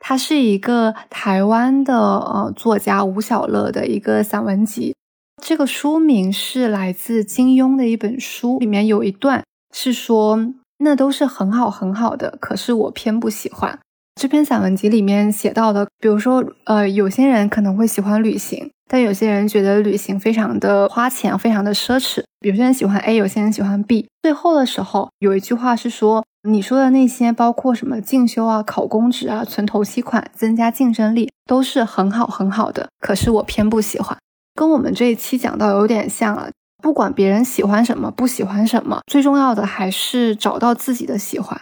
[0.00, 4.94] 它是一个台湾的呃作家吴小乐的一个散文集。
[5.40, 13.78] 这个书名是来自金庸的一本书，里面有一段是说：“那都是很好很好的，可是我偏不喜欢。”
[14.20, 22.22] 这篇散文集里面写到的，比如说，呃，有些人可能会喜欢旅行，但有些人觉得旅行非常的花钱，非常的奢侈。
[22.40, 24.06] 有些人喜欢 A，有些人喜欢 B。
[24.22, 34.14] 最后的时候，有一句话是说：“你说的那些，包括什么进修啊、考公职啊、存头期款、增加竞争力，都是很好很好的，可是我偏不喜欢。”
[34.54, 36.50] 跟我们这一期讲到有点像啊，
[36.82, 41.58] 不管别人喜欢什么，不喜欢什么，最重要的还是找到自己的喜欢。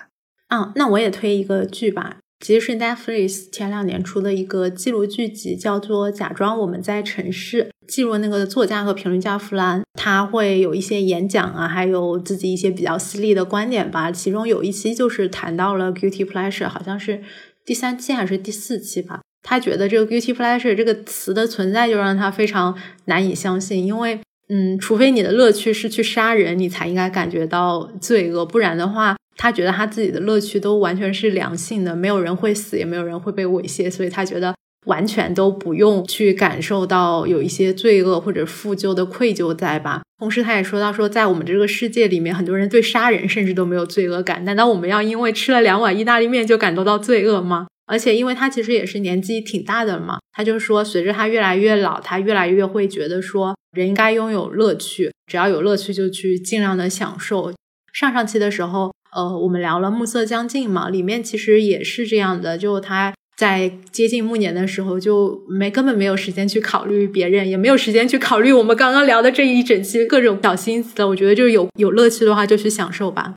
[0.48, 14.10] 啊，那我也推一个剧吧，其实是 Netflix 前两年出的一个记录剧集，叫做《假装我们在城市》，记录那个作家和评论家弗兰，他会有一些演讲啊，还有自己一些比较犀利的观点吧。
[14.10, 17.22] 其中有一期就是谈到了 guilty pleasure，好像是
[17.66, 19.20] 第三期还是第四期吧。
[19.42, 22.74] 他觉得这个 guilty pleasure 这个词的存在就让他非常
[23.04, 40.02] 难以相信，因为，嗯，除非你的乐趣是去杀人，你才应该感觉到罪恶，不然的话，他觉得他自己的乐趣都完全是良性的，没有人会死，也没有人会被猥亵，所以他觉得完全都不用去感受到有一些罪恶或者负疚的愧疚在吧。
[40.18, 47.66] 同时，他也说到说，在我们这个世界里面，很多人对杀人甚至都没有罪恶感，难道我们要因为吃了两碗意大利面就感受到罪恶吗？
[47.86, 57.50] 而且，因为他其实也是年纪挺大的嘛，他就说，随着他越来越老，他越来越会觉得说，人应该拥有乐趣，只要有乐趣就去尽量的享受。
[57.92, 71.08] 上上期的时候，呃，我们聊了暮色将近嘛，里面其实也是这样的，就他在接近暮年的时候，就没根本没有时间去考虑别人，也没有时间去考虑我们刚刚聊的这一整期各种小心思的。
[71.08, 73.34] 我觉得就是有有乐趣的话，就去享受吧。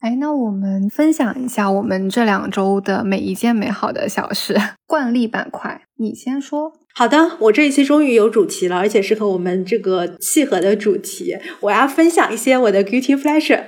[0.00, 4.56] 哎，那我们分享一下我们这两周的每一件美好的小事。
[4.86, 6.72] 惯例板块，你先说。
[6.94, 11.36] 好的，我这一期终于有主题了，而且是和我们这个契合的主题。
[11.60, 13.64] 我要分享一些我的 guilty pleasure。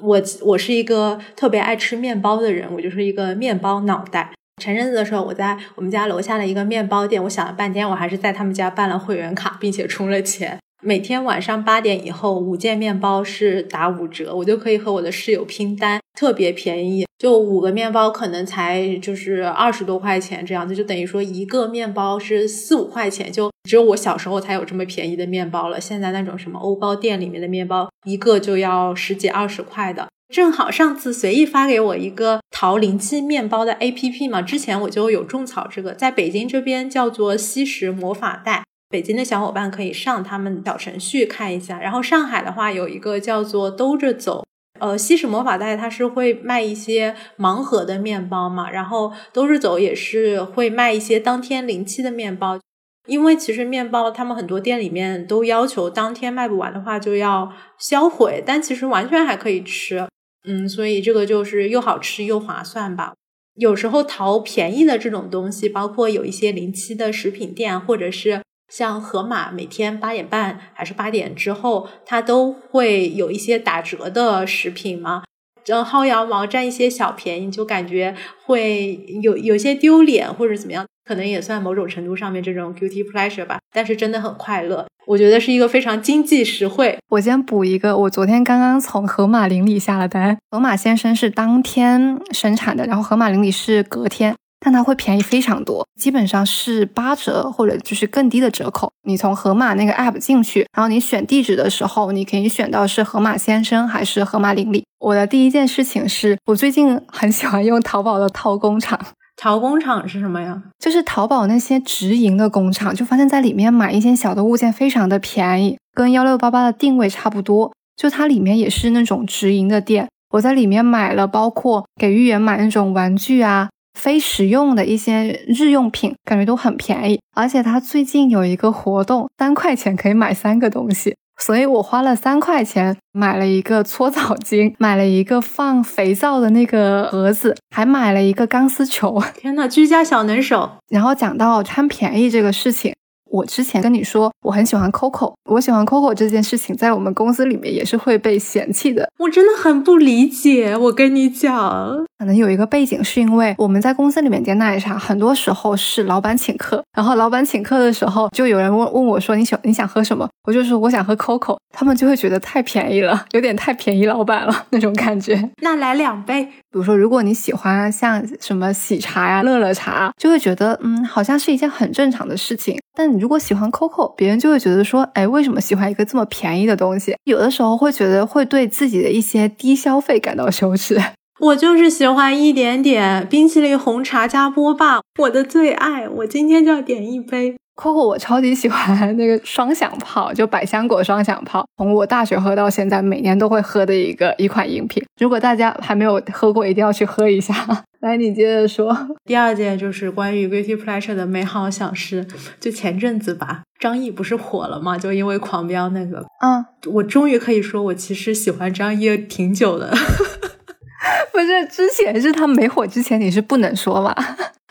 [0.00, 4.32] 我我是一个特别爱吃面包的人，我就是一个面包脑袋。
[4.60, 10.58] 前阵子的时候，我在我们家楼下的一个面包店，我想了半天，我还是在他们家办了会员卡，并且充了钱。
[10.82, 25.80] 每天晚上八点以后，五件面包是打五折，我就可以和我的室友拼单，特别便宜，就五个面包可能才就是二十多块钱这样子，就等于说一个面包是四五块钱，就只有我小时候才有这么便宜的面包了。
[25.80, 30.08] 现在那种什么欧包店里面的面包，一个就要十几二十块的。
[30.34, 38.64] 正好上次随意发给我一个淘零七面包的 A P P 嘛，之前我就有种草这个，在北京这边叫做西食魔法袋。
[38.90, 44.44] 北京的小伙伴可以上他们小程序看一下，然后上海的话有一个叫做兜着走，
[44.80, 52.58] 呃，西式魔法袋它是会卖一些盲盒的面包嘛，然后都是走也是会卖一些当天临期的面包，
[53.06, 60.08] 因为其实面包他们很多店里面都要求当天卖不完的话就要销毁，但其实完全还可以吃，
[60.44, 63.14] 嗯，所以这个就是又好吃又划算吧。
[63.54, 68.40] 有时候淘便宜的这种东西，包括有一些临期的食品店，或者是。
[68.68, 75.22] 像盒马每天八点半还是八点之后，它都会有一些打折的食品嘛。
[75.66, 78.14] 嗯，薅羊毛占一些小便宜，就感觉
[78.46, 83.58] 会有有些丢脸或者怎么样，可能也算某种程度上面这种 guilty pleasure 吧。
[83.72, 86.98] 但是真的很快乐，我觉得是一个非常经济实惠。
[87.10, 94.34] 我先补一个，我昨天刚刚从盒马邻里下了单，盒马先生是当天生产的，然后盒马邻里是隔天。
[94.60, 98.90] 但它会便宜非常多，基本上是八折或者就是更低的折扣。
[99.04, 104.84] 你从盒马那个 app 进去，然后你选地址的时候，你可以选到是盒马先生还是盒马邻里。
[104.98, 108.98] 我的第一件事情是我最近很喜欢用淘宝的淘工厂。
[109.36, 110.60] 淘工厂是什么呀？
[110.80, 117.72] 就是淘宝那些直营的工厂，就发现在里面买一些小的物件非常的便宜，跟幺六八八的定位差不多。
[117.96, 123.68] 就它里面也是那种直营的店，我在里面买了，包括给芋圆买那种玩具啊。
[123.98, 139.20] 非实用的一些日用品，感觉都很便宜，而且它最近有一个活动，三块钱可以买三个东西，所以我花了三块钱买了一个搓澡巾，买了一个放肥皂的那个盒子，还买了一个钢丝球。
[139.36, 140.70] 天呐，居家小能手！
[140.88, 142.94] 然后讲到贪便宜这个事情。
[143.30, 149.08] 我之前跟你说我很喜欢 Coco，我喜欢 Coco 这件事情在我们公司里面也是会被嫌弃的。
[149.18, 150.76] 我真的很不理解。
[150.76, 165.50] 我跟你讲，可能有一个背景是因为我们在公司里面点奶茶，很多时候是老板请客，然后老板请客的时候，就有人问问我说你想你想喝什么，我就说我想喝 Coco，他们就会觉得太便宜了，有点太便宜老板了那种感觉。
[165.62, 166.48] 那来两杯。
[166.70, 172.78] 比如说，如果你喜欢像什么喜茶呀、乐乐茶，就会觉得嗯，好像是一件很正常的事情。
[172.94, 177.16] 但如果喜欢 Coco，别人就会觉得说，哎，为什么喜欢一个这么便宜的东西？
[177.24, 181.00] 有的时候会觉得会对自己的一些低消费感到羞耻。
[181.40, 186.08] 我就是喜欢一点点冰淇淋红茶加波霸，我的最爱。
[186.08, 187.56] 我今天就要点一杯。
[187.78, 195.00] Coco，我超级喜欢那个双响炮，就百香果双响炮，从我大学喝到现在，每年都会喝的一个一款饮品。
[195.20, 197.54] 如果大家还没有喝过，一定要去喝一下。
[198.00, 198.96] 来，你接着说。
[199.24, 202.26] 第二件就是关于 Guilty Pleasure 的美好小事，
[202.58, 204.98] 就前阵子吧，张译不是火了嘛？
[204.98, 209.90] 就因为狂飙那个，嗯，我终于可以说我其实喜欢张译挺久的。
[211.32, 214.12] 不是，之前是他没火之前，你是不能说嘛？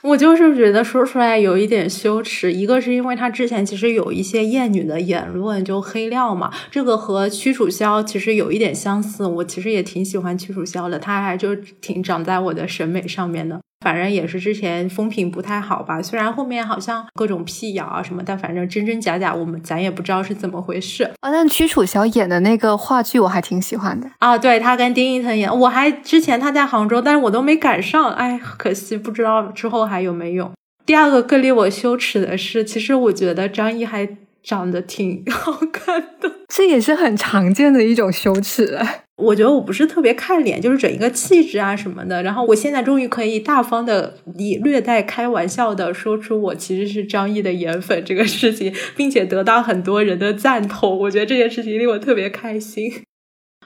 [0.03, 13.59] 我就是觉得说出来有一点羞耻，一个是因为他之前其实有一些厌女的言论，就黑料嘛，这个和屈楚萧其实有一点相似，我其实也挺喜欢屈楚萧的，他还就挺长在我的审美上面的。
[13.85, 21.31] 反正也是之前风评不太好吧，虽然后面好像各种辟谣啊什么，但反正真真假假，我们咱也不知道是怎么回事啊。
[21.31, 30.51] 但屈楚萧演的那个话剧我还挺喜欢的啊，对他跟丁一腾演，我还之前他在杭州，但是我都没赶上，哎，可惜，不知道之后还有没有。
[30.85, 34.07] 第二个更令我羞耻的是，其实我觉得张译还
[34.43, 38.79] 长得挺 好看的，这也是很常见的一种羞耻。
[39.17, 42.21] 我觉得我不是特别看脸，就是整一个气质啊什么的。
[42.21, 50.99] 然后我现在终于可以大方的以略带开玩笑的说出我其实是张译的颜粉这个事情，并且得到很多人的赞同。
[50.99, 52.91] 我觉得这件事情令我特别开心。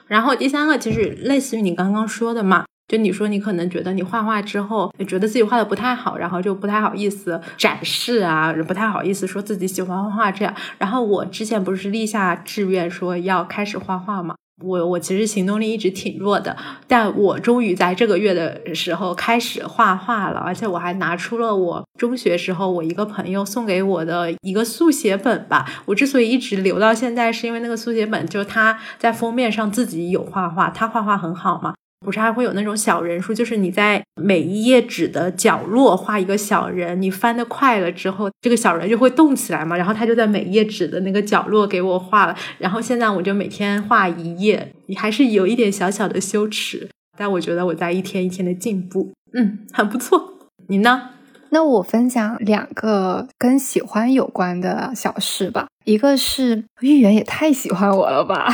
[0.08, 10.54] 然后第三个其实类似于你刚刚说的嘛，就你说你可能觉得你画画之后，觉得自己画的不太好，然后就不太好意思展示啊，不太好意思说自己喜欢画画这样。
[10.76, 14.34] 然后我之前不是立下志愿说要开始画画嘛。
[14.62, 16.54] 我我其实行动力一直挺弱的，
[16.86, 25.66] 但我终于在这个月的时候开始画画了，而且我还拿出了我中学时候我一个朋友送给我的一个速写本吧。
[25.86, 31.72] 我之所以一直留到现在，是因为那个速写本就他在封面上自己有画画，他画画很好嘛。
[32.02, 39.76] 不是还会有那种小人书，就是你在每一页纸的角落画一个小人，你翻的快了之后，这个小人就会动起来嘛。
[39.76, 42.36] 然后他就在每一页纸的那个角落给我画了。
[42.58, 50.34] 然后现在我就每天画一页，你还是有一点小小的羞耻，但我觉得我在一天一天的进步，嗯，很不错。
[50.68, 51.10] 你呢？
[51.54, 55.66] 那我分享两个跟喜欢有关的小事吧。
[55.84, 58.48] 一个是玉圆也太喜欢我了吧？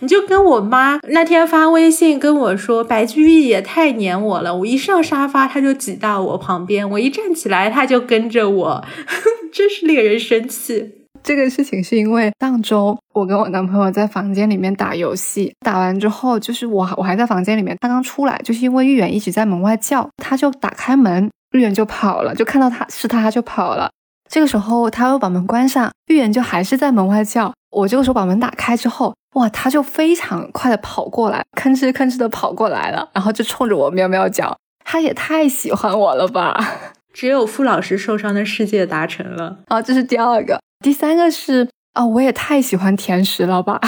[0.00, 4.54] 你就跟我妈那天发微信跟我说，白居易也太黏我了。
[4.54, 8.84] 我一上沙发，他就挤到我旁边；我一站起来，他就跟着我，
[9.52, 10.94] 真是令人生气。
[11.24, 23.90] 这个事情是因为上周我跟我男朋友在房间里面打游戏，打完之后就是我我还在房间里面，他刚出来，就是因为玉远一直在门外叫，他就打开门，玉远就跑了，就看到他是他就跑了。
[24.30, 27.52] 这个时候他又把门关上，玉远就还是在门外叫。
[27.70, 34.56] 我这个时候把门打开之后，哇，他就非常快的跑过来，吭哧吭哧的跑过来了，然后就冲着我喵喵叫。
[34.84, 36.58] 他也太喜欢我了吧！
[37.12, 43.80] 只有傅老师受伤的世界达成了啊，这是第二个，第三个是啊，我也太喜欢甜食了吧！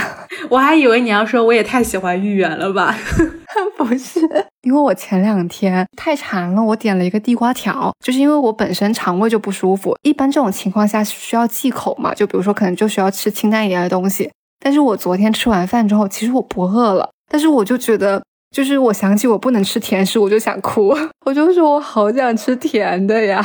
[0.51, 2.94] 我还以为你要说我也太喜欢芋圆了吧？
[3.78, 4.20] 不是，
[4.62, 14.30] 因为我前两天太馋了，我点了一个地瓜条，就是因为我本身肠胃就不舒服，一般这种情况下需要忌口嘛，就比如说可能就需要吃清淡一点的东西。
[14.59, 18.20] 但是我昨天吃完饭之后，其实我不饿了，但是我就觉得。
[18.51, 20.92] 就是我想起我不能吃甜食，我就想哭。
[21.24, 23.40] 我就说我好想吃甜的呀。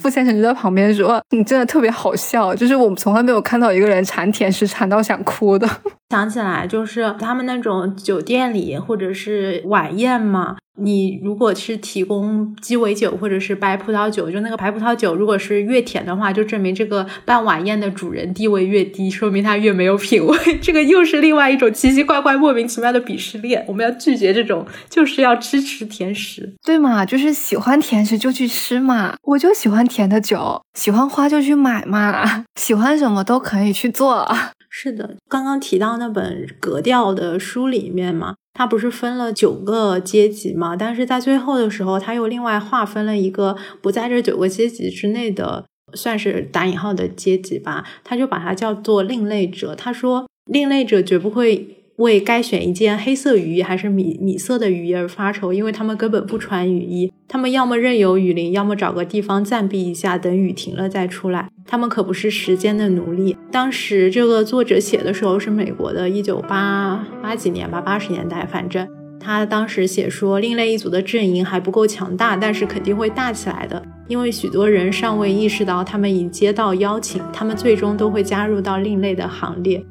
[0.00, 5.68] 傅先生就在旁边说：“你真的特别好笑。”就是我们从来没有看到一个人馋甜食馋到想哭的。
[6.14, 10.54] 想起来就是他们那种酒店里或者是晚宴嘛。
[10.76, 20.36] 你如果是提供鸡尾酒或者是白葡萄酒，就那个白葡萄酒，如果是越甜的话，就证明这个办晚宴的主人地位越低，说明他越没有品味。
[20.62, 23.64] 这个又是另外一种奇奇怪怪、莫名其妙的鄙视链。
[23.68, 27.04] 我们要拒绝这种，就是要支持甜食，对嘛？
[27.04, 29.14] 就是喜欢甜食就去吃嘛。
[29.22, 34.28] 我就喜欢甜的酒，喜欢花就去买嘛，喜欢什么都可以去做。
[34.76, 38.34] 是的，刚刚提到那本格调的书里面嘛。
[38.54, 40.74] 它不是分了九个阶级嘛？
[40.74, 45.64] 但是在最后的时候，他又另外划分了一个不在这九个阶级之内的，
[45.94, 47.84] 算是打引号的阶级吧。
[48.02, 49.76] 他就把它叫做另类者。
[49.76, 51.83] 他说，另类者绝不会。
[51.96, 61.48] 为该选一件黑色雨衣还是米米色的雨衣而发愁，因为他们根本不穿雨衣，他们要么任由雨淋，要么找个地方暂避一下，等雨停了再出来。
[61.66, 63.36] 他们可不是时间的奴隶。
[63.50, 68.86] 当时这个作者写的时候是美国的一九八八几年吧，八十年代，反正
[69.20, 79.82] 他当时写说，另类一族的阵营还不够强大，但是肯定会大起来的，因为许多人尚未意识到他们已接到邀请，他们最终都会加入到另类的行列。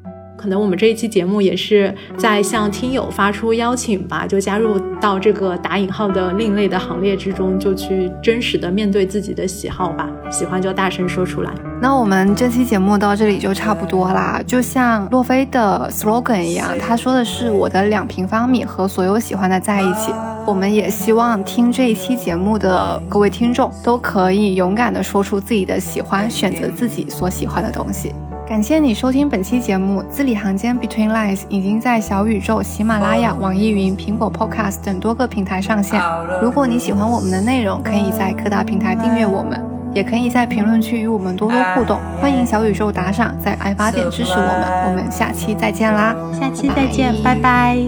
[0.44, 11.50] 可能我们这一期节目也是在向听友发出邀请吧，就加入到这个打引号的另类的行列之中，就去真实的面对自己的喜好吧，喜欢就大声说出来。
[11.80, 20.12] 那我们这期节目到这里就差不多啦，就像洛菲的 slogan 一样，他说的是我的两平方米和所有喜欢的在一起。
[20.46, 28.12] 我们也希望听这一期节目的各位听众都可以勇敢的说出自己的喜欢，选择自己所喜欢的东西。
[28.46, 35.98] 感谢你收听本期节目，《字里行间 Between Lines》已经在小宇宙、喜马拉雅、网易云、苹果 Podcast 等多个平台上线。
[36.42, 39.58] 如果你喜欢我们的内容，可以在各大平台订阅我们，
[39.94, 41.98] 也可以在评论区与我们多多互动。
[42.20, 44.88] 欢迎小宇宙打赏，在爱发电支持我们。
[44.88, 46.14] 我们下期再见啦！
[46.38, 47.78] 下期再见，拜拜。